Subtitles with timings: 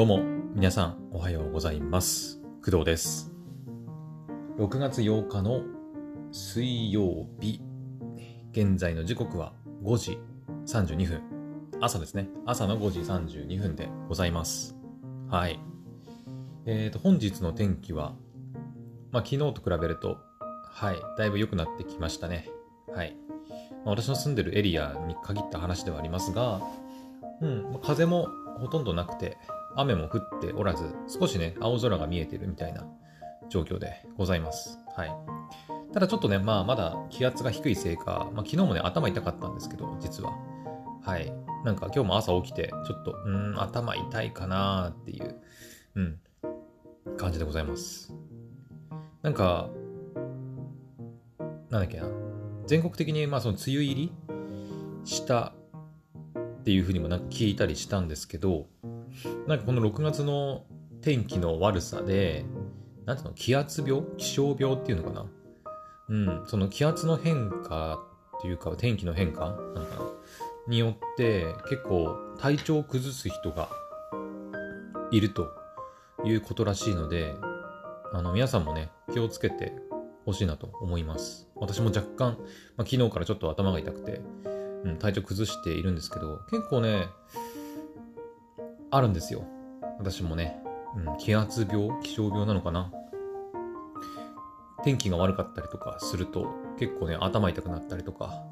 [0.00, 0.22] どうも、
[0.54, 2.40] 皆さん、おはようございます。
[2.64, 3.30] 工藤です。
[4.56, 5.60] 6月8日の
[6.32, 7.60] 水曜日。
[8.50, 9.52] 現在の時刻は
[9.84, 10.18] 5時
[10.64, 11.20] 32分。
[11.82, 12.30] 朝ですね。
[12.46, 14.74] 朝の5時32分でございます。
[15.28, 15.60] はい。
[16.64, 18.14] えーと、本日の天気は、
[19.12, 20.16] まあ、昨日と比べると、
[20.64, 22.48] はい、だいぶ良くなってきましたね。
[22.94, 23.14] はい。
[23.84, 26.62] まあ私の住んでるエリアに限った話ではありますが、
[27.42, 28.28] うん、風も
[28.60, 29.36] ほとんどなくて、
[29.76, 32.86] 雨も降っておらず、少しね、青空が見えてるみたいな
[33.48, 34.78] 状況でございます。
[34.96, 35.12] はい。
[35.92, 40.32] ただちょっとね、まあまだ気圧が低いせいか、まあ昨日もね、頭痛かったんですけど、実は。
[41.02, 41.32] はい。
[41.64, 45.40] なんか今日も朝起きて、ちょっと、うん、頭痛いかなーっていう、
[45.96, 46.20] うん、
[47.16, 48.14] 感じでございます。
[49.22, 49.68] なんか、
[51.70, 52.06] なんだっけな。
[52.66, 54.12] 全国的に、まあその梅雨入り
[55.04, 55.52] した
[56.60, 58.66] っていうふうにもなんか聞いたりしたんですけど、
[59.46, 60.64] なんかこの6月の
[61.02, 62.44] 天気の悪さで、
[63.06, 64.02] なんていうの、気圧病？
[64.16, 65.26] 気象病っていうのかな？
[66.08, 68.00] うん、その気圧の変化
[68.38, 69.46] っていうか、天気の変化？
[69.46, 70.02] なのかな
[70.68, 73.68] によって、結構体調を崩す人が
[75.10, 75.48] いると
[76.24, 77.34] いうことらしいので、
[78.12, 79.72] あの、皆さんもね、気をつけて
[80.26, 81.48] ほしいなと思います。
[81.56, 82.38] 私も若干、
[82.76, 84.20] まあ、昨日からちょっと頭が痛くて、
[84.84, 87.08] うん、体調崩しているんですけど、結構ね、
[88.90, 89.44] あるんですよ。
[89.98, 90.62] 私もね、
[90.96, 91.90] うん、気圧病？
[92.02, 92.92] 気象病なのかな？
[94.82, 96.46] 天気が悪かったりとかすると、
[96.78, 98.42] 結構ね、頭痛くなったりとか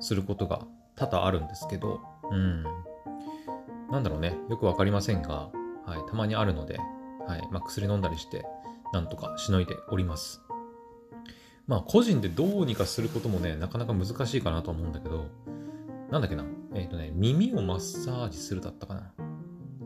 [0.00, 0.62] することが
[0.94, 2.00] 多々あるんですけど、
[2.30, 2.62] うん。
[3.90, 5.50] なんだろうね、よくわかりませんが、
[5.86, 6.78] はい、たまにあるので、
[7.26, 8.44] はい、まあ、薬飲んだりして、
[8.92, 10.42] なんとかしのいでおります。
[11.66, 15.26] まあ、個人でどうにかすることもね、なかなか難しいかなと思うんだけど、
[16.10, 16.44] なんだっけな、
[16.74, 19.12] えっ、とね、耳をマッサージするだったかな。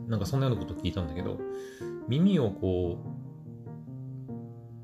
[0.09, 1.39] なんかそんなようなこと聞いたんだけど、
[2.09, 2.98] 耳をこ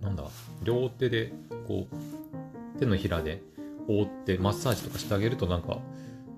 [0.02, 0.24] う、なんだ、
[0.62, 1.32] 両手で、
[1.66, 3.42] こう、手のひらで
[3.88, 5.78] 覆ってマッサージとかしてあげるとなんか、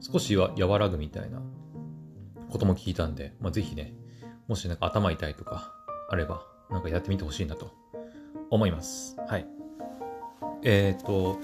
[0.00, 1.40] 少しは和らぐみたいな
[2.50, 3.92] ことも聞いたんで、まあ、ぜひね、
[4.46, 5.72] もしなんか頭痛いとか
[6.08, 7.72] あれば、なんかやってみてほしいなと
[8.50, 9.16] 思います。
[9.26, 9.46] はい。
[10.62, 11.38] えっ、と、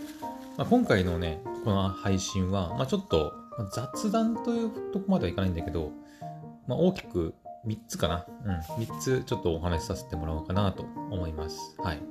[0.57, 5.91] まあ、今回のね、この配信は、まあ、ちょっとまあ雑談というとこまではいかないんだけど、
[6.67, 7.35] まあ、大きく
[7.67, 8.27] 3つかな。
[8.45, 8.85] うん。
[8.85, 11.77] 3つちょっとお話しさせてもらおうかなと思います。
[11.79, 12.03] はい。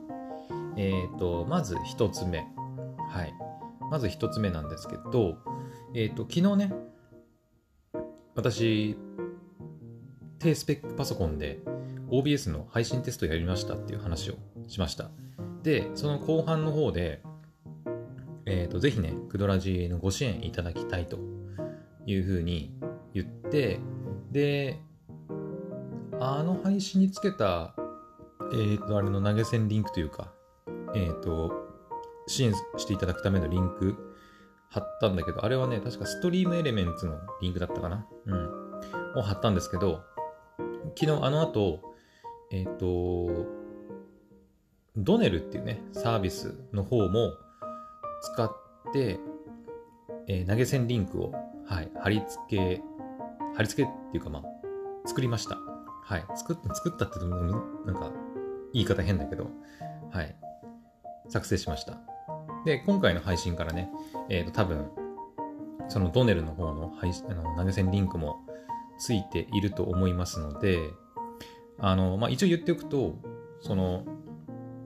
[0.78, 2.46] えっ、と、まず1つ目。
[3.10, 3.34] はい。
[3.90, 5.38] まず1つ目なんですけど、
[5.94, 6.74] えっ、と、昨日ね、
[8.36, 8.98] 私、
[10.40, 11.60] 低スペックパソコンで
[12.10, 14.36] OBS の配信テストやりましたっていう話を
[14.68, 15.10] しました。
[15.64, 17.22] で、その後半の方で、
[18.46, 21.20] えっ、と、ぜひね、クドラジーのご支援いただきたいと
[22.06, 22.74] いうふうに
[23.14, 23.80] 言って、
[24.32, 24.80] で、
[26.20, 27.76] あの配信につけた、
[28.54, 30.32] えっ、と、あれの投げ銭リンクというか、
[30.96, 31.52] えっ、と、
[32.28, 33.96] 支援していただくためのリンク
[34.70, 38.08] 貼ったんだけど、あれはね、確かストリームエレメンツのリンクだったかな？
[38.26, 39.20] うん。
[39.20, 40.02] を貼ったんですけど、
[40.98, 41.82] 昨日あの後、
[42.52, 43.46] えっ、と、
[44.96, 47.34] ドネルっていうね、サービスの方も
[48.22, 48.52] 使っ
[48.94, 49.20] て、
[50.28, 51.34] えー投げ銭リンクを、
[51.66, 52.82] はい、貼り付け、
[53.56, 54.44] 貼り付けっていうかまあ、
[55.06, 55.58] 作りました。
[56.04, 56.26] はい。
[56.36, 58.12] 作っ作ったって言うとなんか、
[58.74, 59.48] 言い方変だけど、
[60.12, 60.36] はい。
[61.30, 61.98] 作成しました。
[62.66, 63.90] で、今回の配信からね、
[64.30, 64.90] えっ、と、多分、
[65.90, 68.46] そのドネルの方の配信あの投げ銭リンクも
[68.98, 70.80] ついていると思いますので、
[71.80, 73.18] あの、まあ、一応言っておくと、
[73.62, 74.06] その、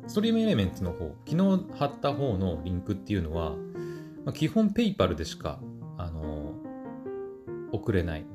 [0.07, 3.51] ストリームエレメンツの方、昨日貼った方のリンクっていうのは、
[4.23, 5.59] まあ、基本ペイパルでしか、
[5.97, 6.53] あの、
[7.71, 8.25] 送れない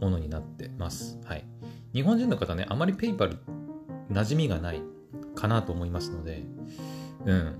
[0.00, 1.18] ものになってます。
[1.24, 1.44] はい。
[1.92, 3.38] 日本人の方ね、あまりペイパル
[4.10, 4.82] 馴染みがない
[5.34, 6.44] かなと思いますので、
[7.24, 7.54] うん。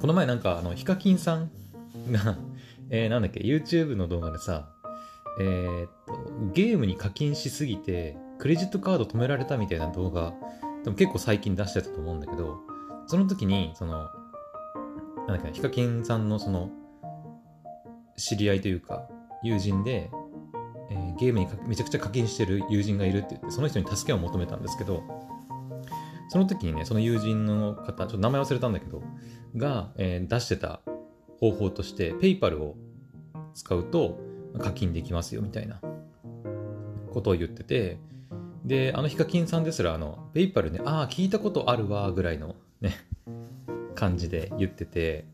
[0.00, 1.50] この前なんか、あの、ヒカキンさん
[2.10, 2.36] が、
[2.90, 4.68] えー、なんだっけ、YouTube の動画でさ、
[5.40, 6.12] えーっと、
[6.52, 10.34] ゲームに課金しすぎて、クレジットカード止められたみたいな動画、
[10.84, 12.58] でも結構最近出してたと思うんだけど、
[13.06, 14.08] その時に、その、
[15.26, 16.70] なんだっけ、ヒカキンさんのその、
[18.16, 19.08] 知り合いというか、
[19.42, 20.10] 友人で、
[21.18, 25.02] ゲームにめちゃくちゃ課金してる友人がいるって言って、その人に助けを求めたんですけど、
[26.28, 29.02] その時にね、その友人の方、ちょっと名前忘れたんだけど、
[29.56, 30.80] が、えー出してた
[31.38, 32.76] 方法として、ペイパルを
[33.54, 34.20] 使うと
[34.58, 35.80] 課金できますよみたいな
[37.12, 37.98] ことを言ってて、
[38.64, 42.94] で、あのヒカキンさんですら、あの、ペイパルね、ああ、聞いたことあるわ、ぐらいのね、
[43.94, 45.26] 感じで言ってて、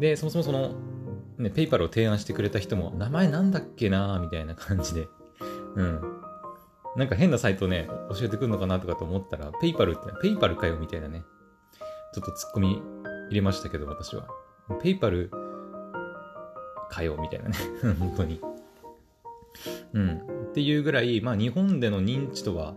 [0.00, 0.74] で、そもそもその、
[1.42, 5.08] ね、ペイパルを提案してくれた人も、名前なんだっけなみたいな感じで、
[5.74, 6.00] うん。
[6.96, 11.22] なんか変なサイトね、教えてくるのかなとかと思ったら、ペイパルって、ペイパルかよみたいなね、
[12.14, 12.82] ちょっとツッコミ
[13.28, 14.26] 入れましたけど、私は。
[14.82, 15.30] ペイパル
[16.90, 17.56] かよみたいなね、
[17.98, 18.40] 本当に。
[19.94, 20.18] うん。
[20.50, 22.74] っていうぐらい、まあ日本での認知度は、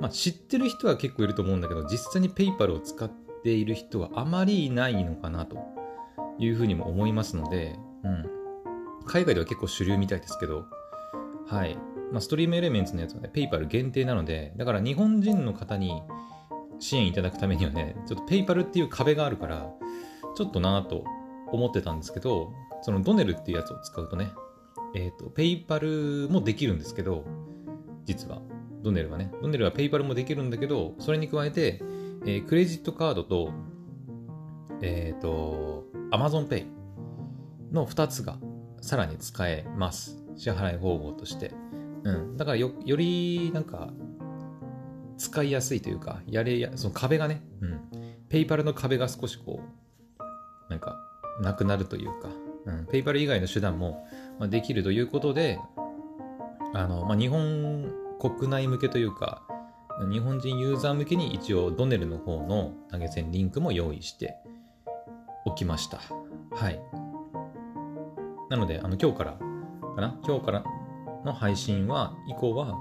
[0.00, 3.10] まあ知ってる人は結構いると思うんだけど、実際にペイパルを使っ
[3.44, 5.58] ている人はあまりいないのかなと
[6.38, 8.26] いうふうにも思いますので、うん。
[9.06, 10.66] 海外では結構主流みたいですけど、
[11.46, 11.76] はい。
[12.12, 16.02] まあ、ストリームエレメンツのやつはね、ペイパル限定なので、だから日本人の方に
[16.78, 19.70] 支援いただくためにはね、ちょっとペイパルっていう壁があるから、
[20.36, 21.04] ちょっとなぁと
[21.50, 22.52] 思ってたんですけど、
[22.82, 24.32] そのドネルっていうやつを使うとね、
[24.94, 27.24] えっ、ー、と、ペイパルもできるんですけど、
[28.04, 28.42] 実は、
[28.82, 31.80] ドネルはね、ドネルはペイパルもできるんだけど、それに加えて、
[32.24, 33.50] えー、クレジットカードと、
[34.80, 36.66] えっ、ー、と、Amazon Pay
[37.72, 38.38] の2つが
[38.80, 40.22] さらに使えます。
[40.36, 41.52] 支払い方法として。
[42.04, 42.36] うん。
[42.36, 43.90] だからよ、より、なんか、
[45.16, 47.80] 使いやすいというか、やれや、その壁がね、うん。
[48.28, 49.60] ペイパルの壁が少しこ
[50.18, 50.98] う、なんか、
[51.40, 52.28] なくなるというか、
[52.66, 52.86] うん。
[52.86, 54.06] ペイパル以外の手段も、
[54.38, 55.60] ま、できるということで、
[56.74, 59.46] あの、まあ、日本国内向けというか、
[60.10, 64.36] 日本人ユーザー向けに一応ドネルの方の投げ銭リンクも用意して
[65.44, 66.00] おきました。
[66.50, 67.01] はい。
[68.52, 70.20] なので、あの、今日からかな？
[70.26, 70.64] 今日から
[71.24, 72.78] の配信は、以降は、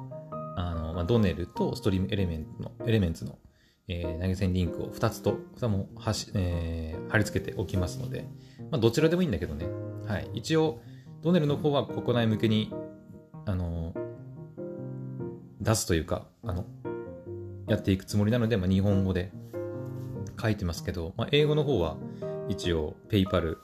[0.57, 3.39] あの、まあ、ドネルとストリームエレメントの、エレメンツの、
[3.88, 8.25] えー、投げ銭リンクを2つと、2もはし、えー、貼り付けておきますので、
[8.69, 9.65] まあ、どちらでもいいんだけどね。
[10.07, 10.29] はい。
[10.33, 10.81] 一応、
[11.21, 12.73] ドネルの方は国内向けに、
[13.45, 13.94] あの、
[15.62, 16.65] 出すというか、あの、
[17.68, 19.31] やっていくつもりなので、まあ、日本語で
[20.38, 21.95] 書いてますけど、まあ、英語の方は
[22.50, 23.59] 一応、ペイパル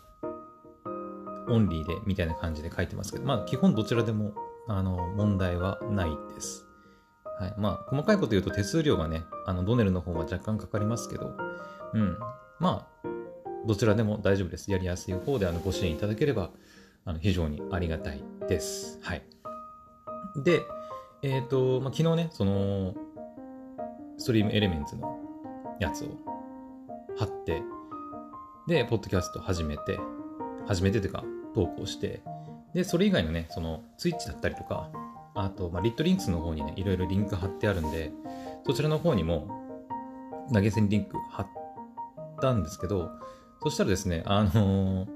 [1.49, 4.33] オンリーでみたいな感じで書いてますけど、まあ基本どちらでも
[4.67, 6.65] あの問題はないです。
[7.39, 7.53] はい。
[7.57, 11.35] まあ細かいこと言うと手数料がね、あのドネルの方は若干かかりますけど、
[11.93, 12.17] うん。
[12.59, 13.07] まあ、
[13.67, 14.71] どちらでも大丈夫です。
[14.71, 16.49] やりやすい方であのご支援いただければ
[17.05, 18.99] あの非常にありがたいです。
[19.01, 19.23] はい。
[20.43, 20.61] で、
[21.21, 22.93] えっ、ー、と、まあ、昨日ね、その、
[24.17, 25.17] ストリームエレメンツの
[25.79, 26.07] やつを
[27.17, 27.61] 貼って、
[28.67, 29.99] で、ポッドキャスト始めて、
[30.67, 31.23] 始めてというか、
[31.57, 32.21] 投稿して、
[32.75, 34.91] で、それ以外のね、その、ツイッチだったりとか、
[35.33, 38.11] あと、まあ、リットリンクスの方にね、いろいろリンク貼ってあるんで、
[38.63, 39.47] そちらの方にも、
[40.53, 41.47] 投げ銭リンク貼っ
[42.39, 43.09] たんですけど、
[43.63, 45.07] そしたらですね、あのー、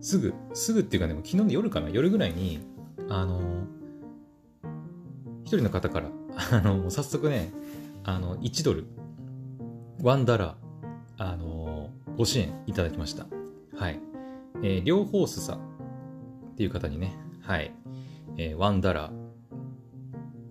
[0.00, 2.60] すぐ、すぐっていうかね、昨日の夜かな、夜ぐらいに、
[3.08, 3.44] あのー、
[5.42, 6.10] 一人の方から、
[6.52, 7.50] あのー、早速ね、
[8.04, 8.86] あの、1ドル、
[10.00, 13.26] 1ダラー、あのー、ご支援いただきました。
[13.80, 13.98] はい。
[14.62, 15.58] えー、両方スさ
[16.52, 17.72] っていう方にね、はい、
[18.36, 19.12] えー、ワンダラー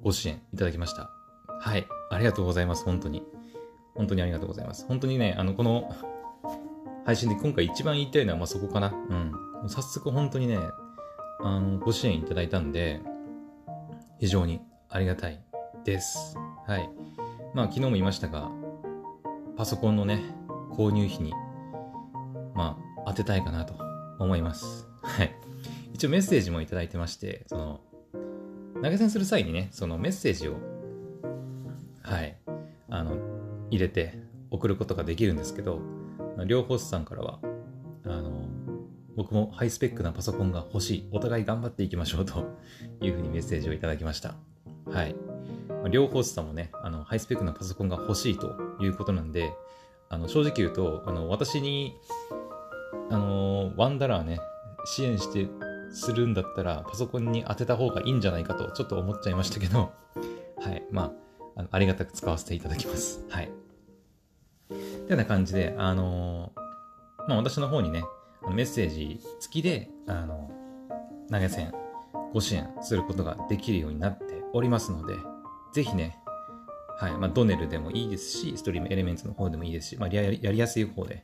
[0.02, 1.12] ご支援いただきました。
[1.60, 3.22] はい、ありがとうございます、本当に。
[3.94, 4.84] 本当にありがとうございます。
[4.88, 5.96] 本当にね、あの、この
[7.06, 8.88] 配信で今回一番言いたいのは、ま、そこかな。
[8.88, 9.70] うん。
[9.70, 10.58] 早速本当にね、
[11.42, 13.00] あの、ご支援いただいたんで、
[14.20, 14.60] 非常に
[14.90, 15.40] ありがたい
[15.84, 16.36] です。
[16.66, 16.90] はい。
[17.54, 18.50] まあ、昨日も言いましたが、
[19.56, 20.20] パソコンのね、
[20.72, 21.34] 購入費に、
[22.56, 23.74] まあ、当てたいかなと
[24.20, 24.88] 思います。
[25.02, 25.36] はい。
[25.94, 27.82] 一応メッセージもいただいてまして、その、
[28.75, 30.58] 投げ銭する際にね、そのメッセージを、
[32.04, 32.38] はい、
[32.88, 33.18] あの、
[33.72, 34.20] 入れて
[34.51, 35.82] 送ることができるんですけど、
[36.46, 37.39] 両方さんからは、
[38.06, 38.48] あの、
[39.16, 41.10] 僕もハイスペックなパソコンが欲しい。
[41.12, 42.46] お互い頑張っていきましょうと
[43.01, 44.36] いうふうにメッセージをいただきました。
[44.86, 45.16] はい。
[45.92, 49.51] 両方さんもね、あの、ハイスペックなパソコンが欲しいということなんで、
[50.10, 51.98] あの、正直言うと、あの、私に
[53.10, 54.39] あのワンダラーね、
[54.86, 55.48] 支援して
[55.92, 59.92] するんだったら、パソコンに当てた方がいいんじゃないかと、ちょっと思っちゃいましたけど、
[60.62, 60.84] はい。
[60.92, 61.12] まあ、
[61.56, 63.25] あのありがたく使わせていただきます。
[63.30, 63.51] はい。
[65.08, 66.51] てな感じで、あの
[67.28, 68.04] まあ、私の方にね、
[68.51, 70.51] メッセージ付きで、あの、
[71.32, 71.74] 投げ銭、
[72.34, 75.16] ご支援することができるようになっておりますので、
[75.74, 76.18] ぜひね、
[76.98, 77.12] はい。
[77.13, 81.24] まあ、ドネルでもいいですし、ストリームエレメンツの方でもいいですし、まあ、やりやすい方で、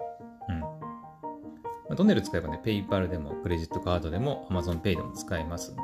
[1.95, 5.81] まあ、ドネル使えばね、PayPal でもクレジットカードでも Amazon Pay でも使えますんで、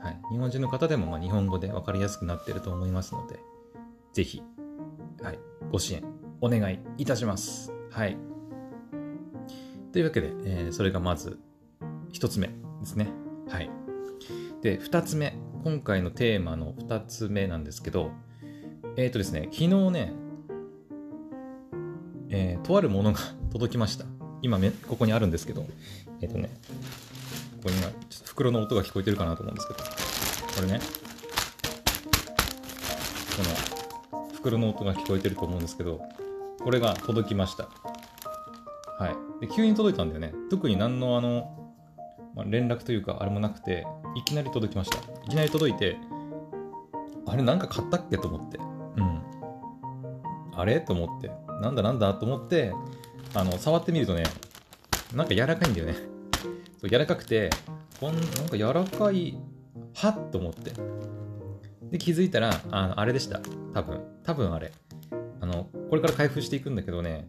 [0.00, 3.40] はい、日本人の方でもま日本語で分かりやすくなってると思いますので、
[4.12, 4.40] ぜひ、
[5.20, 5.38] はい、
[5.72, 6.04] ご支援
[6.40, 7.72] お願いいたします。
[7.90, 8.16] はい。
[9.92, 11.40] というわけで、えー、それがまず
[12.12, 13.08] 一つ目ですね。
[13.48, 13.68] はい。
[14.62, 15.36] で、二つ目。
[15.64, 18.12] 今回のテーマの二つ目なんですけど、
[18.96, 20.12] えっ、ー、とですね、昨日ね、
[22.28, 23.18] えー、とあるものが
[23.50, 24.17] 届きました。
[24.42, 25.66] 今め、ここにあるんですけど、
[26.20, 26.50] えっ、ー、とね、
[27.56, 30.80] ここに今、ちょっと袋の音が聞こえてるかなと思うんですけど、これね
[33.36, 33.42] こ、
[34.12, 36.00] の袋の音が聞こえてると思うんですけど、
[36.60, 37.68] これが届きました。
[38.98, 39.46] はい。
[39.46, 40.32] で、急に届いたんだよね。
[40.50, 41.74] 特に何のあの、
[42.34, 44.98] まあ、連絡というか、あれもなくて、いきなり届きました。
[45.24, 45.96] いきなり届いて、
[47.26, 48.58] あれなんか買ったっけと思って。
[48.58, 49.22] うん。
[50.54, 51.30] あれと思って。
[51.60, 52.72] なんだなんだと思って、
[53.34, 54.24] あの、触ってみるとね、
[55.14, 55.94] なんか柔らかいんだよね。
[56.80, 57.50] そう柔らかくて、
[58.00, 59.38] こんなんか柔らかい、
[59.94, 60.72] はっと思って。
[61.90, 63.40] で、気づいたら、あのあれでした。
[63.74, 64.00] 多分。
[64.24, 64.72] 多分あれ。
[65.40, 67.28] あの、これから開封していくんだけどね、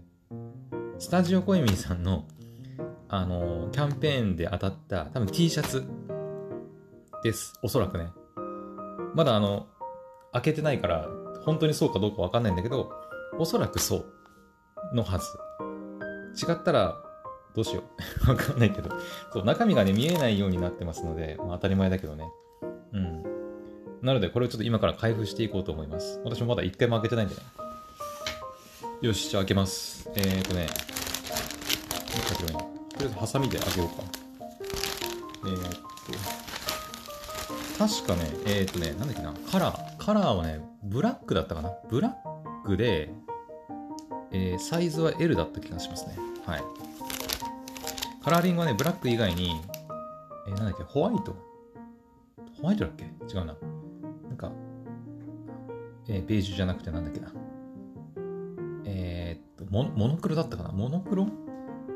[0.99, 2.25] スタジオコイミーさんの、
[3.07, 5.87] あの、キャンペーンで当たった、多分 T シャツ
[7.23, 7.53] です。
[7.63, 8.09] おそらくね。
[9.15, 9.67] まだあの、
[10.33, 11.07] 開けてないから、
[11.45, 12.91] 本当にそうかどうかわかんないんだけど、
[13.37, 15.25] おそらくそうのはず。
[16.35, 17.01] 違ったら、
[17.55, 17.83] どうしよ
[18.27, 18.29] う。
[18.29, 18.89] わかんないけど。
[19.33, 22.31] そう、中身がね、見えないようになってますので、まあ、当たり前だけどね。
[22.93, 23.23] うん。
[24.01, 26.21] なので、これをちょっと今から開封していこうと思います。
[26.23, 27.41] 私もまだ一回も開けてないんでね。
[29.01, 30.09] よし、じゃあ開けます。
[30.15, 30.67] えーとね、
[32.27, 34.03] 開けばいいとりあえずハサミで開けようか。
[35.45, 35.71] えーっ
[37.77, 43.09] と、確かね、えーっとね、なんだっけな、カラー、カラーはね、ブラックだったかなブラックで、
[44.31, 46.17] えー、サイズは L だった気がしますね。
[46.45, 46.63] はい。
[48.23, 49.51] カラーリングはね、ブラック以外に、
[50.47, 51.35] えー、なんだっけ、ホワイト？
[52.61, 53.05] ホワイトだっけ？
[53.05, 53.55] 違うな。
[54.27, 54.51] なんか、
[56.07, 57.31] えー、ベージュじゃなくてなんだっけな。
[58.85, 60.71] えー、っとモ、モノクロだったかな？
[60.71, 61.27] モノクロ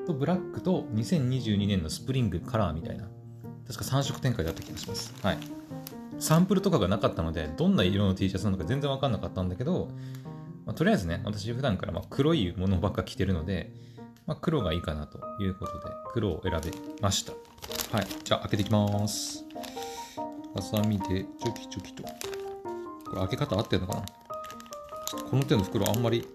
[0.05, 3.09] とブラックと2022年のスプリングカラーみたいな。
[3.67, 5.13] 確か3色展開だった気がします。
[5.23, 5.37] はい。
[6.19, 9.89] サンプルとかがなかったので、どんな色の T シャツなのか全然わかんなかったんだけど、
[10.65, 13.71] まあ、とりあえずね、私普段からま黒いものばっか着てるので、
[14.25, 17.33] まあ、黒がいいかなということで、黒を選びました。
[17.95, 18.07] はい。
[18.23, 19.43] じゃあ、開けていきます。
[20.55, 22.03] ハサミで、チョキチョキと。
[22.03, 22.09] こ
[23.15, 24.05] れ、開け方合ってんのかな？
[25.29, 26.27] この手の袋あんまり、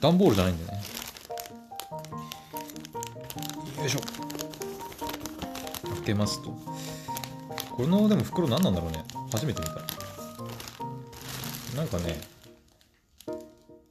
[0.00, 0.84] 段ボールじゃないんだよね。
[3.78, 4.00] よいしょ。
[5.94, 6.50] 開けますと。
[7.70, 9.04] この、でも袋何なんだろうね。
[9.30, 9.74] 初めて見た。
[11.76, 12.20] なんかね、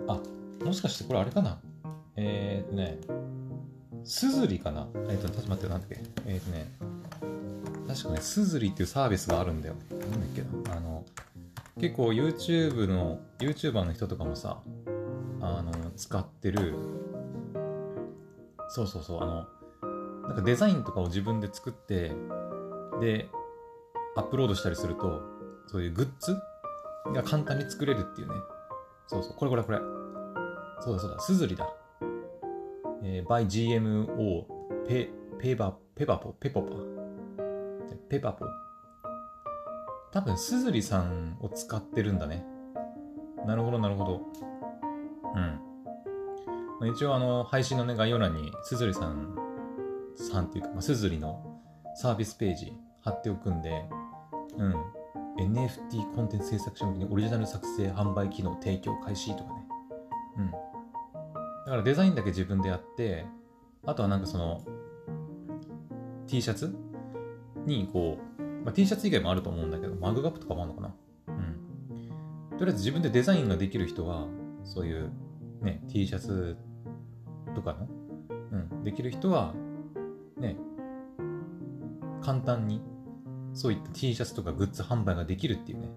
[0.08, 0.20] あ、
[0.64, 1.60] もしかしてこれあれかな？
[2.16, 3.00] えー、っとね、
[4.04, 4.88] すずりかな？
[4.94, 6.00] えー、っと、ちょっと待って、なんだっけ？
[6.26, 6.72] えー、っとね、
[7.88, 9.76] 確かね、すずりっていうサービスがあるんだよ。
[9.92, 10.78] なんだっけな？
[10.78, 11.06] あの、
[11.80, 14.60] 結構 YouTube の、YouTuber の人とかもさ、
[15.42, 16.74] あの、使ってる、
[18.70, 19.48] そうそうそう、あの、
[20.28, 22.12] なんかデザインとかを自分で作って、
[23.02, 23.28] で、
[24.16, 25.22] アップロードしたりすると、
[25.68, 26.36] そういうグッズ
[27.14, 28.34] が簡単に作れるっていうね。
[29.08, 29.80] そうそう、これこれこれ。
[30.82, 31.68] そうだそうだ、すずりだ。
[33.04, 34.46] えー、by GMO
[34.88, 36.72] ペ、ペバ、ペバポ、ペポパ。
[38.10, 38.46] ペパポ。
[40.12, 42.46] 多分、すずりさんを使ってるんだね。
[43.46, 44.22] なるほど、なるほど。
[46.82, 46.90] うん。
[46.90, 49.36] 一応、あの、配信のね、概要欄に、すずりさん、
[50.16, 51.62] さんっていうか、まあ、すずりの
[51.96, 53.86] サービスページ貼っておくんで、
[54.58, 54.74] うん。
[55.38, 59.66] NFT コンテンツ制作者向けにオリジナル作成販売機能提供開始とかね。
[60.38, 60.52] うん。
[61.66, 63.26] だからデザインだけ自分でやって、
[63.86, 64.64] あとはなんかその、
[66.28, 66.76] T シャツ？
[67.66, 70.96] にこう、まあ、T シャツ以外もあると思うんだけど、マグカップとかもあるのかな？
[71.28, 71.32] う
[72.54, 72.58] ん。
[72.60, 74.28] とりあえず自分でデザインができる人は、
[74.64, 75.12] そういう
[75.62, 76.56] ね、T シャツ
[77.56, 77.88] とかの、
[78.52, 79.54] うん、できる人は、
[80.38, 80.58] ね、
[82.22, 82.82] 簡単に、
[83.54, 85.90] そういった T シャツとかグッズ販売ができるっていうね、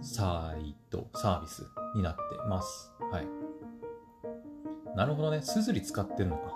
[0.00, 1.64] サイト、サービス
[1.96, 2.92] になってます。
[3.10, 3.37] はい。
[4.98, 5.40] なるほどね。
[5.42, 6.52] すずり使ってるのか。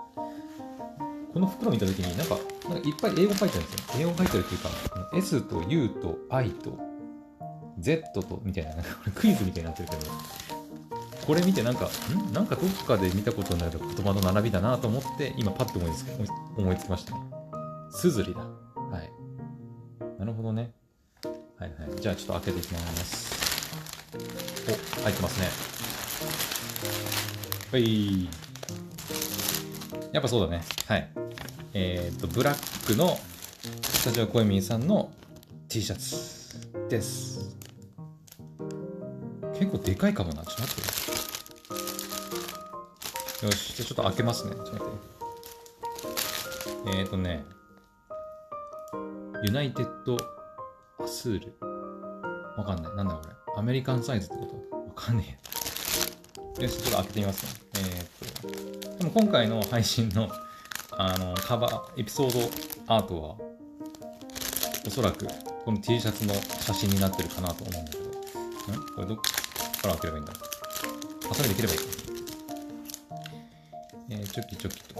[1.33, 2.35] この袋見たときになんか、
[2.67, 4.01] なんかいっぱい英語書いてるんですよ。
[4.01, 4.69] 英語書いてるっていうか、
[5.15, 6.77] S と U と I と
[7.79, 10.11] Z とみたいな、なんかこれクイズみたいになってるけど、
[11.25, 12.33] これ見てなんか、ん？
[12.33, 16.05] なんかどっかで見たことのある言葉の並びだなと思って、今パッと思いつ
[16.57, 17.21] 思いつきましたね。
[17.91, 18.41] すずりだ。
[18.41, 19.09] はい。
[20.19, 20.73] なるほどね。
[21.57, 22.01] はいはい。
[22.01, 23.73] じゃあちょっと開けていきます。
[24.99, 25.82] お、入ってますね。
[27.73, 28.29] はい。
[30.11, 30.61] やっぱそうだね。
[30.87, 31.09] はい。
[31.73, 33.17] えっ、と、ブラックの
[33.81, 35.11] スタジオコエミーさんの
[35.69, 36.55] T シャツ
[36.87, 37.57] です。
[39.55, 40.43] 結構でかいかもな。
[40.43, 40.75] ちょっと待っ
[43.39, 43.45] て。
[43.47, 43.75] よし。
[43.75, 44.53] じゃあちょっと開けますね。
[44.53, 44.89] ちょっと待っ
[46.93, 46.99] て。
[46.99, 47.43] えっ、とね、
[49.43, 50.15] ユナイテッド
[51.03, 51.55] アスール。
[52.55, 52.95] わかんない。
[52.97, 53.33] なんだこれ。
[53.57, 54.57] アメリカンサイズってこと？
[54.77, 55.52] わかんねえ。
[56.59, 57.49] よし、ちょっと開けてみますね。
[57.75, 60.29] えー、っと、でも今回の配信の、
[60.91, 62.39] あの、カバー、エピソード
[62.93, 63.35] アートは、
[64.85, 65.25] おそらく、
[65.65, 68.03] この T シャツの写真になってるかなと思うんだけど、
[68.95, 70.33] これどっから開ければいいんだ
[71.27, 71.79] ハサミで切ればいい。
[74.11, 74.99] えー、チョキチョキと。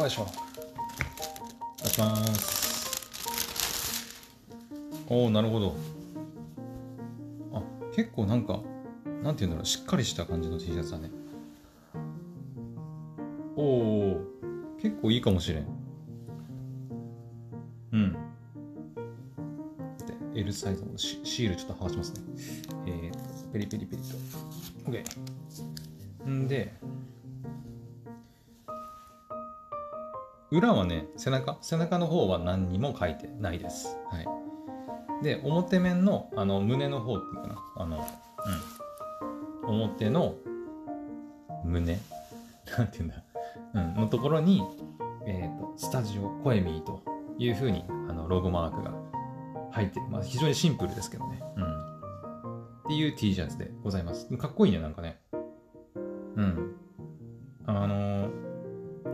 [0.00, 0.26] よいしょ。
[1.82, 2.61] 出します。
[5.12, 5.76] おおなるほど。
[7.52, 7.62] あ、
[7.94, 8.60] 結構なんか、
[9.22, 11.10] なんていうんだろう、しっかりした感じの T シャツだね。
[13.54, 14.20] おお
[14.80, 15.66] 結構いいかもしれん。
[17.92, 18.12] うん。
[20.32, 22.20] で、L サイズのシシールちょっと剥がしますね。
[22.86, 24.16] えー、ペリペリペリと。
[24.90, 26.26] OK。
[26.26, 26.72] んで、
[30.50, 33.94] 裏はね、背中、背中の方は何にも書いてないです。
[34.10, 34.31] はい。
[35.22, 37.62] で、表面の、あの、胸の方っていうかな。
[37.76, 38.06] あの、
[39.64, 39.68] うん。
[39.68, 40.34] 表の
[41.64, 41.98] 胸
[42.76, 43.22] なんていうんだ。
[43.74, 43.94] うん。
[43.94, 44.62] のところに、
[45.26, 47.02] えっ、と、スタジオコエミーと
[47.38, 48.92] いうふうに、あの、ロゴマークが
[49.70, 50.06] 入ってる。
[50.08, 51.42] まあ、非常にシンプルですけどね。
[51.56, 51.64] うん。
[51.64, 54.36] っていう T シャツでございます。
[54.36, 55.20] かっこいいね、なんかね。
[56.36, 56.76] うん。
[57.66, 58.28] あの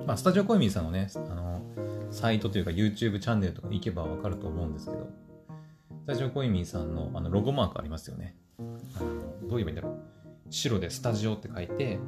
[0.07, 1.63] まあ、スタジオコエミーさんのね、あの
[2.11, 5.07] サイトというか YouTube チャンネルとか行けばわかると思うんですけど、
[6.09, 8.35] タジオコエミーさんのあのロゴマークありますよね。
[8.59, 9.99] あのどう言えばいいんだろう。
[10.49, 11.99] 白でスタジオって書いて、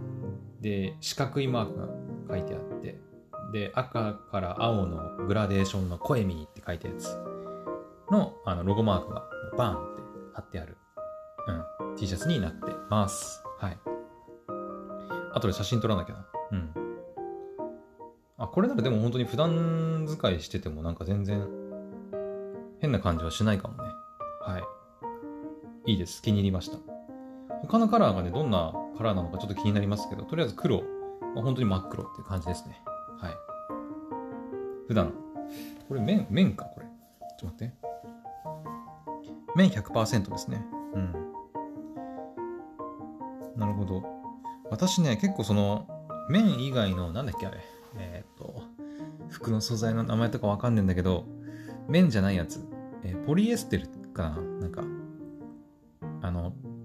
[0.62, 1.78] で、四角いマーク
[2.26, 2.98] が書いてあって、
[3.52, 7.14] で、赤から青のグラデーションのコエミーって書いたやつ
[8.10, 9.22] のあのロゴマークが
[9.58, 10.02] バーンって
[10.32, 10.78] 貼ってある、
[11.82, 13.44] うん、T シャツになってます。
[13.58, 13.78] はい。
[15.34, 16.26] 後で写真撮らなきゃな。
[16.52, 16.72] うん。
[18.38, 21.46] あ、これならでも本当に普段使いしててもなんか全然
[22.80, 23.89] 変な感じはしないかもね。
[25.86, 25.94] い。
[25.94, 26.22] いです。
[26.22, 26.78] 気に入りました。
[27.62, 30.78] 他のカラーがね、どんなカラーなのかちょっと気になりますけど、とりあえず黒、
[31.34, 32.80] まあ、本当に真っ黒っていう感じですね。
[33.18, 33.34] はい。
[34.88, 35.12] 普段、
[35.88, 36.64] これ綿、綿か？
[36.64, 36.86] これ。
[37.38, 37.74] ちょっと待って。
[39.56, 40.64] 綿100%ですね。
[40.94, 41.12] うん。
[43.56, 44.02] なるほど。
[44.70, 45.86] 私ね、結構その、
[46.28, 47.58] 綿以外の、なんだっけあれ。
[47.98, 48.62] えっ、と、
[49.28, 51.24] 服の素材の名前とかわかんねえんだけど、
[51.88, 52.64] 綿じゃないやつ。
[53.02, 54.40] えーポリエステルかな？
[54.60, 54.82] なんか、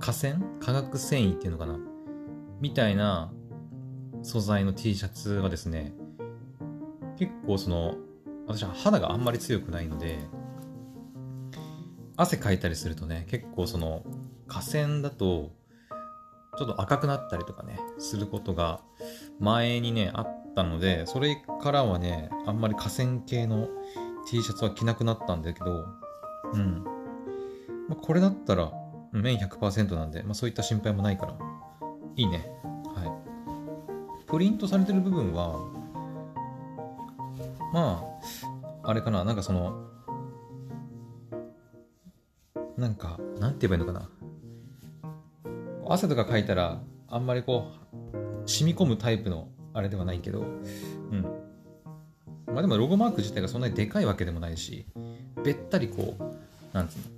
[0.06, 1.80] の、化繊化学繊維っていうのかな？
[2.62, 3.34] みたいな
[4.22, 5.94] 素材の T シャツはですね、
[7.18, 7.96] 結構その、
[8.48, 10.20] 私は肌があんまり強くないので、
[12.18, 14.04] 汗かいたりするとね、結構その、
[14.48, 15.52] 河川だと、
[16.58, 18.80] ちょっと赤くなったりとかね、することが
[19.39, 23.68] 前にね、あったので、それからはね、あんまり河川系の
[24.30, 25.84] T シャツは着なくなったんだけど、
[26.54, 26.84] うん。
[27.89, 28.72] まあ、これだったら、
[29.21, 31.38] 綿100%なんで、まあ、そういった心配もないから、
[32.15, 32.45] いいね。
[32.95, 34.28] はい。
[34.28, 35.60] プリントされてる部分は、
[37.73, 38.04] ま
[38.84, 39.86] あ、あれかな、なんかその、
[42.78, 44.10] なんか、なんて言えばいいのかな。
[45.88, 51.23] 汗とかかいたら、あんまりこう、染み込むタイプのあれではないけど、うん。
[52.47, 54.86] まあでもロゴマーク自体がそんなにでかいわけでもないし、
[55.43, 57.14] べったりこう、なんつうの、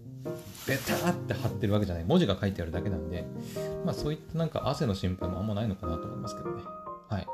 [0.67, 2.03] ベターって貼ってるわけじゃない。
[2.03, 3.25] 文字が書いてあるだけなんで、
[3.86, 6.62] まあそういったなんか汗の心配もあんまないのかなと思いますけどね。
[7.10, 7.27] はい。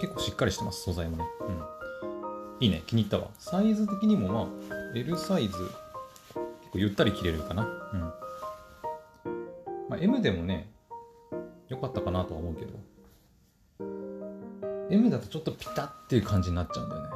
[0.00, 1.24] 結構しっかりしてます、素材もね。
[1.48, 1.64] うん。
[2.60, 3.28] いいね、気に入ったわ。
[3.38, 5.70] サイズ的にもまあ、L サイズ、結
[6.72, 7.64] 構ゆったり着れるかな。
[7.64, 8.00] うん。
[9.88, 10.70] まあ M でもね、
[11.68, 12.78] 良かったかなとは思うけど、
[14.90, 17.08] M だとちょっとピタっていう感じになっちゃうんだよね。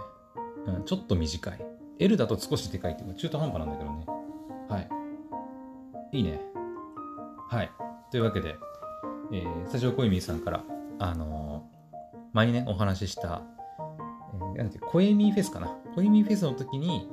[0.66, 1.60] うん、ちょっと短い。
[1.98, 4.06] L だと少しでかいっていうか中途半端なんだけどね。
[4.68, 4.80] は
[6.12, 6.18] い。
[6.18, 6.40] いいね。
[7.48, 7.70] はい。
[8.10, 8.56] というわけで、
[9.32, 10.64] えー、スタジオコイミーさんから、
[10.98, 11.74] あのー
[12.32, 13.42] 前にね、お話しした、
[14.34, 15.68] えーなんだっけ、コエミーフェスかな。
[15.94, 17.08] コエミーフェスの時に、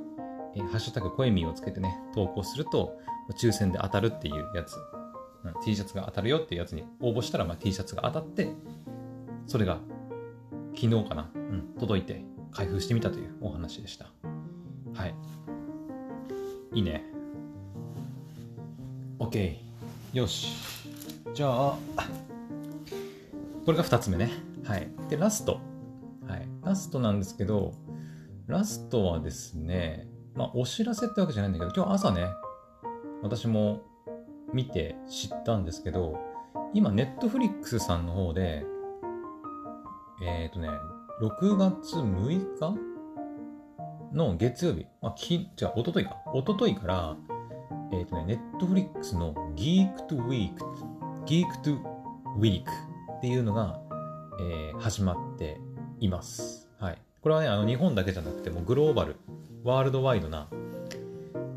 [0.56, 2.98] えーハッシュタグコエミーをつけてね、投稿すると、
[3.40, 8.52] 抽選で当たるっていうやつ、うん T シャツが当たるよっていうやつに応募したら、まあ、T シャツが当たって、
[9.46, 9.78] それが
[10.74, 14.06] 昨日かな、うん、届いて開封してみたというお話でした。
[14.94, 15.14] はい。
[16.74, 17.11] いいね。
[19.32, 19.56] OK。
[20.12, 20.52] よし。
[21.32, 21.78] じゃあ、
[23.64, 24.30] これが2つ目ね。
[24.62, 24.90] はい。
[25.08, 25.58] で、ラスト。
[26.28, 26.46] はい。
[26.62, 27.72] ラストなんですけど、
[28.46, 32.26] ラストはですね、まあ、お知らせってわけじゃないんだけど、今日朝ね、
[33.22, 33.80] 私も
[34.52, 36.18] 見て知ったんですけど、
[36.74, 38.66] 今、ネットフリックスさんの方で、
[40.22, 40.68] えっ、ー、とね、
[41.22, 42.76] 6月6日
[44.12, 46.18] の月曜日、まあ、きじゃあ、おとといか。
[46.34, 47.16] おとといから、
[47.92, 50.50] えっ、とね、ネットフリックスの Geek to Week、
[51.26, 51.78] Geek to
[52.38, 53.80] Week っていうのが、
[54.40, 55.60] えー始まって
[56.00, 56.68] います。
[56.80, 56.98] はい。
[57.20, 59.16] これはね、あの日本だけじゃなくて、もグローバル、
[59.62, 60.48] ワールドワイドな、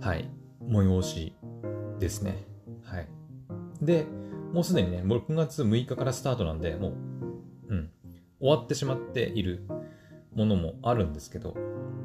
[0.01, 0.29] はい、
[0.67, 1.33] 催し
[1.99, 2.43] ですね。
[2.83, 3.07] はい。
[3.81, 4.05] で、
[4.53, 6.93] もうすでにね、6月6日からスタートなんで、もう、
[7.69, 7.89] うん、
[8.39, 9.65] 終わってしまっている
[10.35, 11.55] ものもあるんですけど、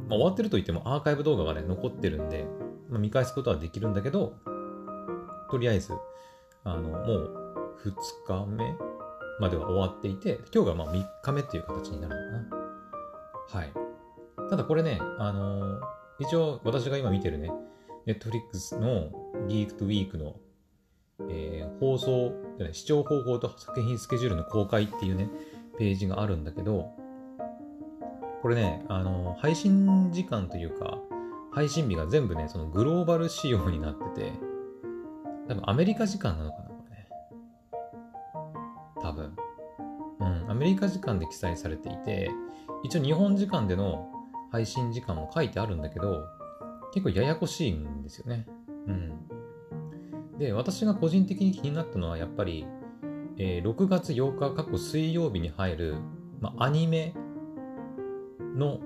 [0.09, 2.47] まあ、終わってると言ってもアーカイブ動画がね、残ってるんで、
[2.99, 4.35] 見返すことはできるんだけど、
[5.51, 5.93] とりあえず、
[6.65, 7.41] あの、もう
[7.85, 7.95] 2
[8.27, 8.77] 日目
[9.41, 13.61] までは終わっていて、今日がまあ3日目っていう形になるのかな。
[13.61, 13.73] はい。
[14.51, 15.81] ただこれね、あのー、
[16.21, 17.51] 一応私が今見てるね、
[18.07, 19.11] Netflix の
[19.49, 20.37] Geek to Week の、
[21.29, 22.33] えー、放送、
[22.73, 25.29] 視聴方法と作品スケジュールの公開っていうね、
[25.79, 26.91] ページがあるんだけど、
[28.43, 30.99] これね、あのー、配信時間というか、
[31.53, 34.33] 配信日が全部ね、そのグローバル仕様になってて、
[35.49, 37.09] 多分アメリカ時間なのかな、これね。
[39.03, 39.37] 多分。
[40.21, 42.31] うん、アメリカ時間で記載されていて、
[42.85, 44.11] 一応日本時間での
[44.53, 46.25] 配信時間も書いてあるんだけど、
[46.93, 48.47] 結構ややこしいんですよね。
[48.87, 50.39] うん。
[50.39, 52.67] で、私が個人的に気になったのは、やっぱり、
[53.39, 55.97] えー、6月8日、過去水曜日に入る、
[56.41, 57.15] まあ、アニメ
[58.57, 58.81] の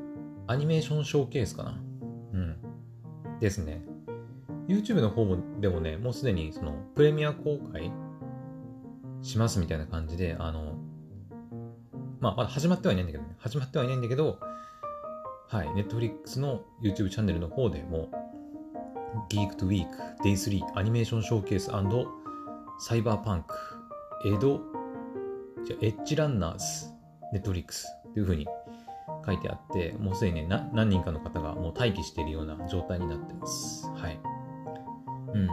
[0.47, 1.84] アニメーションショーケースかな。
[3.41, 3.83] ですね。
[4.69, 7.93] YouTube の方でもね、もうすでにそのプレミア公開
[9.23, 10.75] しますみたいな感じで、あの、
[12.21, 14.39] まあ、まだ始まってはいないんだけどね、始まってはいないんだけど、
[15.49, 18.11] はい、Netflix の YouTube チャンネルの方でも、
[19.29, 19.87] Geek to Week
[20.25, 21.71] Day3 アニメーションショーケース
[22.87, 23.55] サイバーパンク、
[24.27, 24.61] エド、
[25.65, 26.91] じゃエッジランナーズ、
[27.33, 28.47] Netflix という風に
[29.25, 33.89] 書いてあって、もうすでにね、何人かの方がもう待機しているような状態になってます。
[33.95, 34.21] はい。
[35.35, 35.47] うん。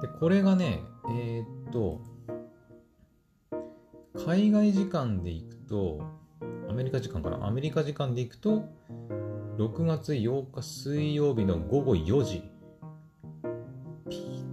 [0.00, 2.00] で、これがね、えー、っと、
[4.26, 6.00] 海外時間で行くと、
[6.68, 7.46] アメリカ時間かな？
[7.46, 8.64] アメリカ時間で行くと、
[9.58, 12.42] 6月8日水曜日の午後4時。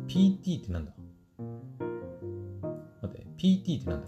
[0.07, 0.91] P、PT ってなんだ？
[3.01, 4.07] 待って、PT ってなんだ？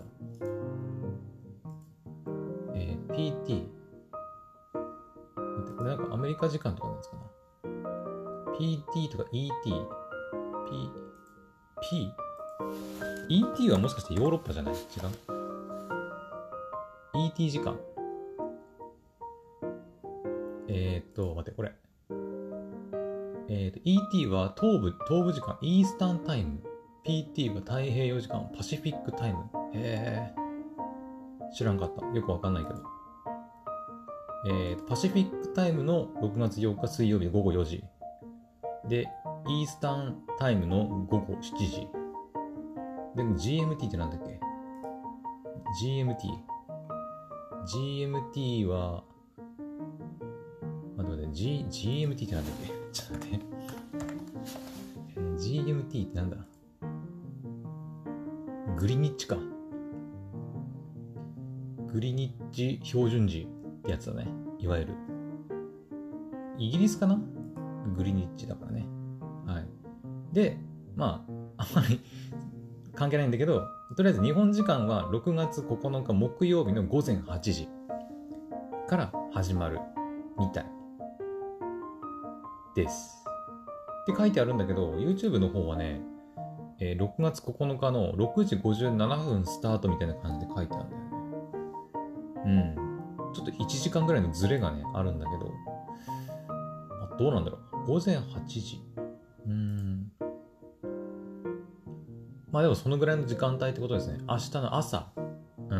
[3.15, 3.67] PT。
[4.73, 7.21] 待って、これなんかアメリカ時間とかなんですかな
[8.57, 9.71] PT とか ET、P、
[11.81, 12.11] P?
[13.29, 14.73] ET はもしかしてヨーロッパじゃない？
[14.75, 14.81] 違う
[17.27, 17.77] ?ET 時間。
[20.67, 21.73] えー、っと、待って、これ。
[23.49, 26.59] えー、っと、ET は東部、東部時間、イースタンタイム。
[27.03, 29.39] PT は太平洋時間、パシフィックタイム。
[29.73, 30.35] へえ。
[31.53, 32.05] 知らんかった。
[32.15, 32.79] よくわかんないけど。
[34.47, 37.83] えー、パシフィックタイムの6月8日水曜日午後4時。
[38.87, 39.07] で、
[39.47, 41.87] イースタンタイムの午後7時。
[43.15, 44.39] で GMT ってなんだっけ
[45.83, 46.15] ?GMT。
[47.67, 49.03] GMT は、
[50.97, 52.71] 待って待って、G、GMT ってなんだっけ？
[52.91, 53.45] ちょっと待って。
[55.43, 56.37] GMT ってなんだ？
[58.77, 59.37] グリニッチか。
[61.93, 63.47] グリニッチ標準時
[63.81, 64.27] ってやつだね。
[64.59, 64.93] いわゆる。
[66.57, 67.19] イギリスかな？
[67.95, 68.85] グリニッチだからね。
[69.45, 69.65] はい。
[70.33, 70.57] で、
[70.95, 71.25] ま
[71.57, 71.99] あ、あんまり
[72.93, 73.63] 関係ないんだけど、
[73.95, 77.67] とりあえず日本時間は6月9日木曜日の午前8時
[78.87, 79.79] から始まる
[80.37, 80.65] みたい
[82.75, 83.25] です。
[84.03, 86.01] って書いてあるんだけど、YouTube の方はね、
[86.79, 91.09] えー、6月9日の6時57分スタートみたいな感じで書いてあるんだよね。
[92.45, 92.49] う
[92.87, 92.90] ん。
[93.33, 95.51] ちょっと1時間ぐらいのズレがね、あるんだけど、
[97.13, 97.87] あどうなんだろう。
[97.87, 98.81] 午前8時。
[99.47, 100.11] うん。
[102.51, 104.19] まあでもそのぐらいの時間帯ってことですね。
[104.27, 105.11] 明日の朝。
[105.69, 105.79] うん。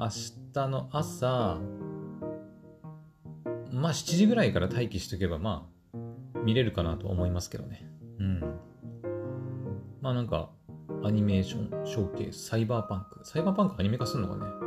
[0.00, 0.08] 明
[0.54, 1.58] 日の朝、
[3.70, 5.98] まあ7時ぐらいから待機しとけばまあ
[6.44, 7.86] 見れるかなと思いますけどね。
[8.18, 8.40] うん。
[10.00, 10.50] まあなんか
[11.02, 13.24] アニメーション、ショーケース、サイバーパンク。
[13.24, 14.63] サイバーパンクアニメ化するのかね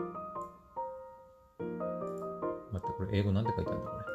[3.12, 4.06] れ英語なんて書いてあるんだこれ。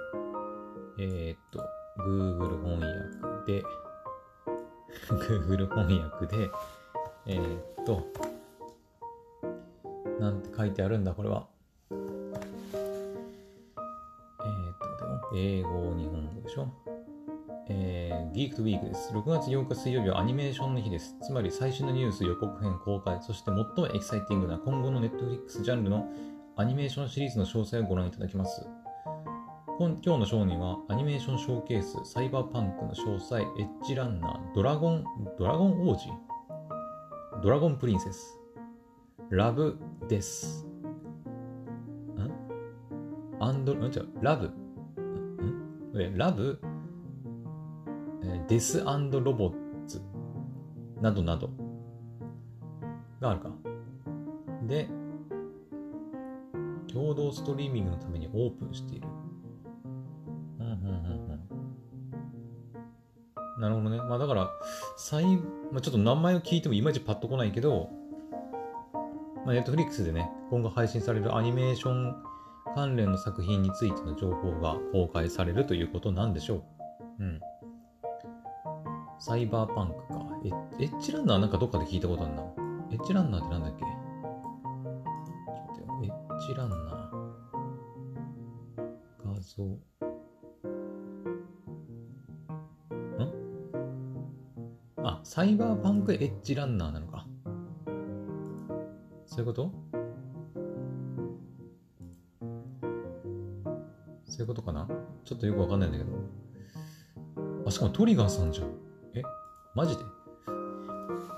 [0.98, 1.58] えー、っと、
[1.98, 3.64] Google 翻訳で
[5.08, 6.50] Google 翻訳で、
[7.26, 8.06] えー、っと、
[10.20, 11.46] なんて書いてあるんだ、これは。
[11.90, 12.00] えー、っ
[14.98, 16.68] と、でも、英語、日本語でしょ。
[17.68, 19.12] えー、 Geeked Week です。
[19.12, 21.16] 6月8日水曜日はアニメーションの日です。
[21.22, 26.06] つまり最新のニュース予告編公開、そして最もエキサイティングな今後の Netflix ジャンルの
[26.54, 28.66] アニメーションシリーズの詳細をご覧いただきます。
[29.78, 35.04] 今日のショーにはアニメーションショーケース、サイバーパンクの詳細、エッジランナー、ドラゴン、
[35.38, 36.08] ドラゴン王子
[37.42, 38.38] ドラゴンプリンセス、
[39.30, 40.66] ラブです。
[42.18, 42.30] ん？
[43.40, 43.82] アンド、ん？
[43.82, 44.52] 違う、ラブ、ん？
[45.96, 46.60] え、ラブ、
[48.46, 48.86] デスロ
[49.32, 50.02] ボッツ
[51.00, 51.48] などなど
[53.20, 53.50] があるか。
[54.66, 54.88] で、
[56.92, 59.08] 共同ストリーミングのためにオープンしている。
[63.58, 63.98] なるほどね。
[63.98, 64.50] まあだから、
[64.96, 67.90] 最、まあ、ちょっと名前を聞いてもいまいちパッとこないけど、
[69.44, 72.16] まあ、ネットフリックスでね、今後配信されるアニメーション
[72.74, 76.64] 関連の作品についての情報が公開されるということなんでしょ
[77.18, 77.22] う。
[77.22, 77.40] うん。
[79.20, 80.22] サイバーパンクか。
[80.80, 82.42] エッジランナーなんかどっかで聞いたことあるな。
[82.90, 83.84] エッジランナーってなんだっけ？
[86.42, 86.54] ってよ。
[86.54, 86.80] エッジランナー。
[89.24, 89.62] 画像。
[89.64, 89.78] ん
[95.04, 97.26] あ、サイバーパンクエッジランナーなのか。
[99.26, 99.72] そういうこと？
[104.26, 104.88] そういうことかな？
[105.24, 106.10] ちょっとよくわかんないんだけど。
[107.66, 108.68] あ、しかもトリガーさんじゃん。
[109.14, 109.22] え？
[109.74, 110.02] マジで？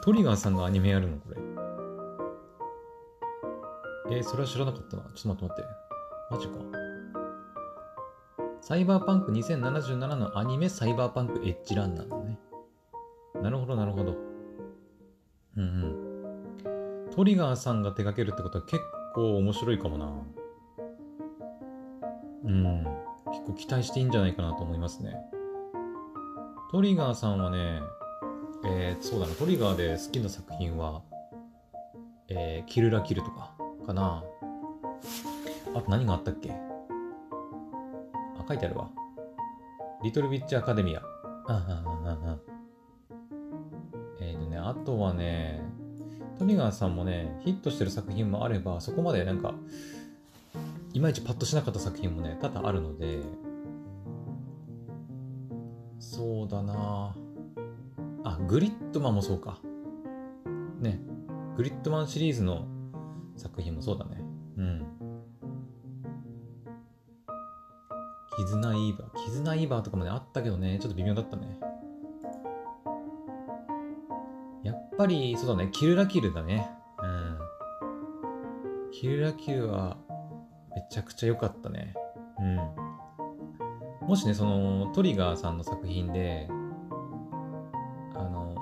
[0.02, 1.18] トリガーさんがアニメやるの？
[1.18, 1.33] これ。
[4.10, 5.02] えーそれは知らなかったな。
[5.14, 5.84] ちょっと待って待って。
[6.30, 6.84] マジか。
[8.60, 12.38] サイバーパンク2077のアニメサイバーパンクエッジランナーだね。
[13.42, 14.16] なるほど、なるほど。
[15.56, 15.64] うんう
[17.08, 17.10] ん。
[17.14, 18.82] トリガーさんが手掛けるってことは結
[19.14, 20.12] 構面白いかもな。
[22.44, 22.84] うん。
[23.32, 25.14] 結構期待していいんじゃないかなと思いますね。
[26.70, 27.80] トリガーさんはね、
[28.66, 31.02] えー、そうだな、トリガーで好きな作品は、
[32.28, 33.53] えー、キルラキルとか
[33.84, 34.24] かな。
[35.74, 36.52] あと何があったっけ？
[36.52, 38.90] あ、書いてあるわ。
[40.02, 41.02] リトルビッチアカデミア。
[44.20, 45.62] えっ、ー、とね、あとはね、
[46.38, 49.54] トリガーさんもね、ヒットしてる作品もあれば、そこまでなんか、
[50.92, 53.20] いまいちパッとしなかった作品もね、多々あるので、
[55.98, 57.14] そうだな
[58.24, 59.58] あ、グリッドマンもそうか。
[60.80, 61.00] ね、
[61.56, 62.66] グリッドマンシリーズの
[63.36, 64.22] 作品もそうだね。
[64.56, 64.86] うん。
[68.36, 69.24] キズナイーバー。
[69.24, 71.58] キズナイーバーとかもね、あったけどね、ちょっと微妙だったね。
[74.64, 76.68] やっぱり、そうだね、キルラキルだね。
[77.02, 77.38] うん。
[78.92, 79.98] キルラキルは、
[80.74, 81.94] めちゃくちゃ良かったね。
[82.38, 82.56] うん。
[84.08, 86.48] もしね、その、トリガーさんの作品で、
[88.14, 88.54] あの、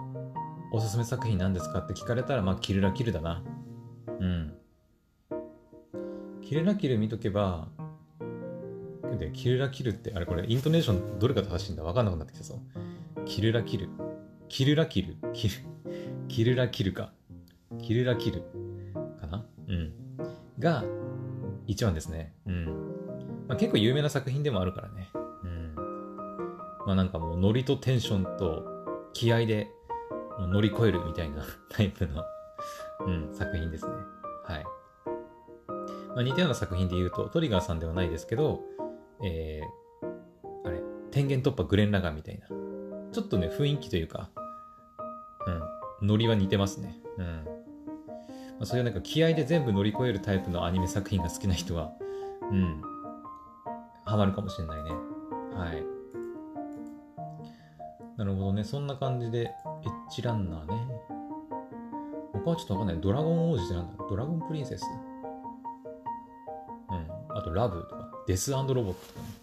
[0.72, 3.42] おすすめ作品何ですかって聞かれたら、まあ、キルラキルだな。
[4.20, 4.51] うん。
[6.52, 7.66] キルラキル見とけば、
[9.18, 12.60] で、キルラキルって、あれこれ、イントネーションどれが正しいんだわかんなくなってきたぞ。
[13.24, 13.88] キルラキル。
[14.50, 15.16] キルラキル。
[15.32, 15.54] キル、
[16.28, 17.10] キルラキルか。
[17.80, 18.42] キルラキル。
[19.18, 19.46] かな？
[19.66, 19.94] うん。
[20.58, 20.84] が、
[21.66, 22.34] 一番ですね。
[22.46, 22.66] うん。
[23.48, 25.08] まあ、結構有名な作品でもあるからね。
[25.14, 25.74] うん。
[26.84, 28.62] まあなんかもうノリとテンションと
[29.14, 29.70] 気合で
[30.38, 32.22] 乗り越えるみたいな タイプの、
[33.06, 33.92] うん、作品ですね。
[36.14, 38.60] まあ、似たような作品で言うと、トリガーさんではないですけど、
[39.22, 42.46] えー、あれ、天元突破グレンラガンみたいな。
[43.12, 44.30] ちょっとね、雰囲気というか、
[46.00, 47.00] うん、ノリは似てますね。
[47.18, 47.24] うん。
[47.24, 47.42] ま
[48.62, 51.92] あ、そういうなんか気合で全部乗り越えるタイプのアニメ作品が好きな人は、
[52.50, 52.82] うん、
[54.04, 54.90] ハマるかもしれないね。
[55.54, 55.82] はい。
[58.16, 58.62] なるほどね。
[58.62, 59.48] そんな感じで、エ
[59.88, 60.88] ッジランナーね。
[62.32, 63.00] 他はちょっとわかんない。
[63.00, 64.04] ドラゴン王子ってなんだ？
[64.08, 64.84] ドラゴンプリンセス？
[67.52, 69.42] ラブとか、デスロボットとかね。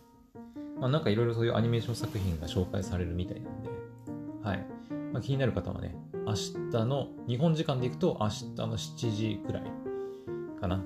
[0.79, 3.69] まあなんかいろいろそういうアニメーション作品が紹介されるみたいなんで、
[4.43, 4.65] はい。
[5.11, 5.95] まあ、気になる方はね、
[6.25, 6.33] 明
[6.71, 9.63] 日の、日本時間でいくと明日の7時くらい
[10.59, 10.75] かな。
[10.75, 10.79] う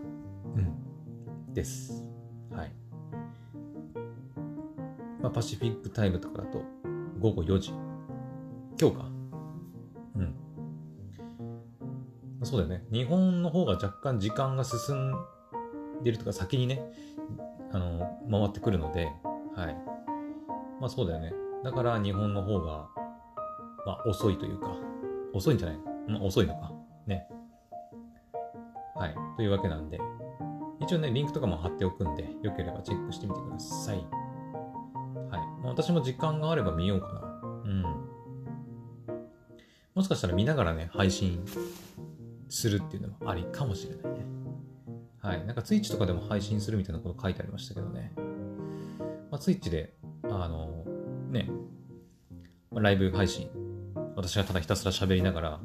[0.59, 1.53] ん。
[1.53, 2.09] です。
[2.51, 2.71] はい。
[5.21, 6.63] まあ、パシフィックタイムとかだと
[7.19, 7.71] 午後4時。
[8.79, 9.05] 今日か。
[10.15, 10.21] うん。
[10.21, 10.29] ま
[12.41, 12.85] あそうだよね。
[12.91, 15.13] 日本の方が若干時間が進ん
[16.03, 16.81] でるとか先にね、
[17.71, 19.11] あの、回ってくるので、
[19.55, 19.75] はい。
[20.79, 21.33] まあそうだよね。
[21.63, 22.87] だから日本の方が、
[23.85, 24.75] まあ遅いというか、
[25.33, 25.77] 遅いんじゃない？
[26.07, 26.71] まあ遅いのか。
[27.07, 27.27] ね。
[28.95, 29.15] はい。
[29.37, 29.99] というわけなんで、
[30.79, 33.97] 一応ね、リンクとかも貼っておくんで、よければチェックしてみてください。
[33.97, 34.05] はい。
[35.63, 37.21] まあ私も時間があれば見ようかな。
[37.65, 37.83] うん。
[39.95, 41.45] もしかしたら見ながらね、配信
[42.49, 44.25] するっていうのもありかもしれないね。
[45.23, 45.45] はい。
[45.45, 48.11] なんか Twitch とかでも配信するみたいなこと書いてありましたけどね。
[49.31, 50.83] まあ、Twitch で、あの、
[51.31, 51.49] ね、
[52.69, 53.49] まあライブ配信、
[54.17, 55.59] 私がただひたすら喋りながら、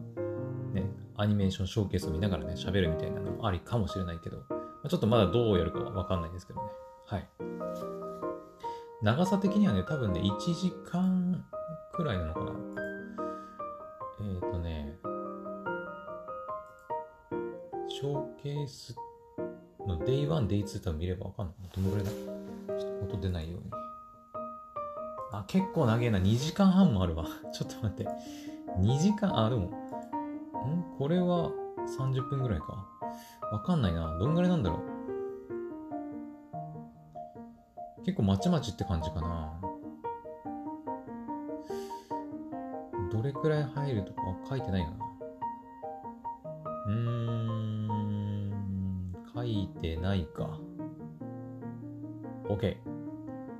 [0.72, 0.84] ね、
[1.16, 6.68] アニメーションショーケースを見ながらね、喋るみたいなのもありかもしれないけど、まあ、ちょっとまだどうやるかはわかんないですけどね。
[7.06, 7.28] はい。
[9.02, 11.44] 長さ的にはね、多分ね、1時間
[11.92, 12.52] くらいなのかな。
[14.20, 14.98] えっ、ー、とね、
[17.88, 18.94] ショーケース
[19.88, 21.56] の Day1、Day2 多分見ればわかんない。
[21.74, 23.70] どのぐらいだちょっと音出ないように。
[25.32, 26.18] あ、結構長えな。
[26.18, 27.26] 2時間半もあるわ。
[27.52, 28.06] ちょっと待って。
[28.80, 29.70] 2時間、あ、でも、ん？
[30.98, 31.50] これは
[31.98, 32.86] 30分ぐらいか。
[33.50, 34.16] わかんないな。
[34.18, 34.76] どんぐらいなんだろ
[38.00, 38.04] う。
[38.04, 39.60] 結構まちまちって感じかな。
[43.10, 45.07] どれくらい入るとか書いてないかな。
[50.08, 50.58] ないか。
[52.48, 52.76] OK。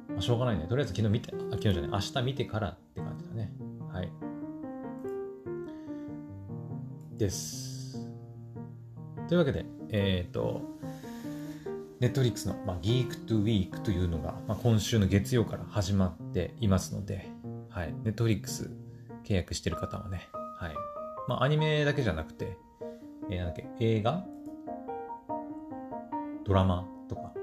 [0.09, 0.67] まあ、しょうがないね。
[0.67, 3.53] とりあえず昨日見て、あ、昨日じゃない、明日見てからって感じだね。
[3.93, 4.13] はい。
[7.17, 8.09] です。
[9.29, 10.63] というわけで、えっ、ー、と、
[12.01, 17.29] ネットフリックスの、まあ、Geek to Week というのが、まあ、今週の月曜から始まっていますので、
[17.69, 18.71] はい、ネットフリックス
[19.25, 20.75] 契約してる方はね、はい。
[21.29, 22.57] まあ、アニメだけじゃなくて、
[23.31, 24.25] えー、なんだっけ、映画
[26.49, 27.35] ドラマとか、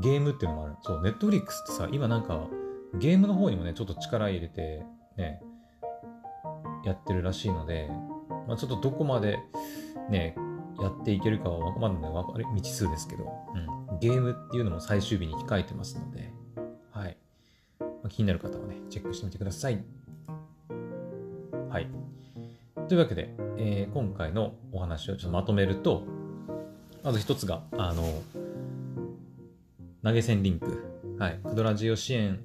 [0.00, 0.76] ゲームっていうのもある。
[0.82, 2.48] そう、ネットフリックスってさ、今なんか、
[2.94, 4.84] ゲームの方にもね、ちょっと力入れて、
[5.16, 5.42] ね、
[6.84, 7.88] やってるらしいので、
[8.48, 9.38] まあ、ちょっとどこまで、
[10.10, 10.34] ね、
[10.80, 13.30] やっていけるかはまだね、わかる未知数ですけど、
[13.90, 16.32] うん、ゲームっていうのも最終日に控えてますので、
[16.90, 17.16] はい。
[17.78, 19.84] まあ、気になる方はね、チェックしてみてください。
[21.68, 21.88] はい。
[22.88, 26.04] というわけで、えー、今回のお話をちょっとまとめると、
[27.02, 28.22] まず一つが、あの、
[30.04, 32.40] 投げ銭リンク、はい、クドラジを支援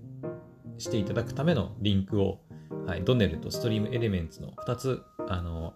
[0.78, 2.40] していただくためのリンクを、
[2.86, 5.74] はい、ドネルとストリームエレメンツの2つ、あの、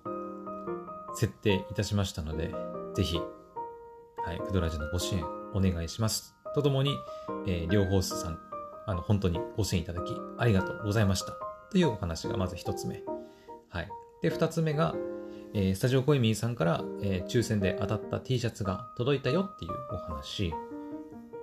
[1.16, 2.54] 設定いたしましたので、
[2.96, 6.36] ぜひ、はい、クドラジのご支援お願いします。
[6.54, 6.96] とともに、
[7.48, 8.40] えー、両方さん、
[8.86, 11.34] あの、本当にご支援いただきありがとうございました。
[11.72, 13.04] というお話がまず一つ目。
[13.70, 13.90] はい。
[14.22, 14.96] で、二つ目が、
[15.54, 20.54] えー、スタジオコイミーさんから、えー、抽選で当たった T シャツが届いたよっていうお話。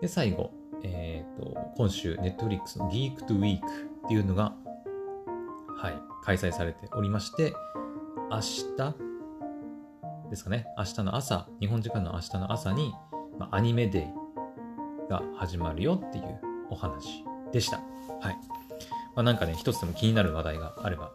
[0.00, 0.50] で、最後、
[0.82, 3.60] えっ、ー、と、今週、ネットフリックスの Geek to Week っ
[4.08, 4.54] ていうのが、
[5.76, 5.94] はい、
[6.24, 7.52] 開催されておりまして、
[8.30, 9.08] 明日
[10.30, 12.94] ですかね、明日の朝、日本時間の明日の朝に、
[13.38, 16.40] まあ、アニメデイが始まるよっていう
[16.70, 17.78] お話でした。
[18.20, 18.38] はい。
[19.14, 21.12] まあ、なんかね、一つでも気になる話題があれば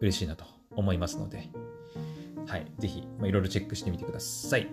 [0.00, 1.50] 嬉しいなと思いますので、
[2.46, 4.68] はい、ぜひ、まあ、いろいろチェックしてみてください。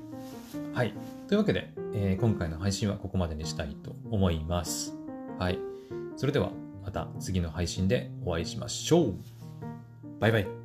[0.74, 0.94] はい。
[1.28, 4.94] というわけで、えー、今回の配信はここまでにしたいと思います。
[5.40, 5.60] はい。
[6.16, 6.52] それでは
[6.84, 9.16] また次の配信でお会いしましょう。
[10.20, 10.63] バイバイ。